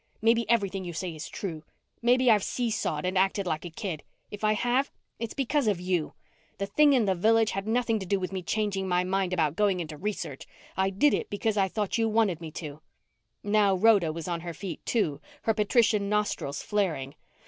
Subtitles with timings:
[0.19, 1.63] Maybe everything you say is true.
[2.01, 4.01] Maybe I've seesawed and acted like a kid.
[4.31, 4.89] If I have,
[5.19, 6.15] it's because of you.
[6.57, 9.55] The thing in the Village had nothing to do with me changing my mind about
[9.55, 10.47] going into research.
[10.75, 12.81] I did it because I thought you wanted me to."
[13.43, 17.13] Now Rhoda was on her feet, too, her patrician nostrils flaring.